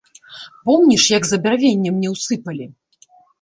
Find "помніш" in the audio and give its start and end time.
0.69-1.03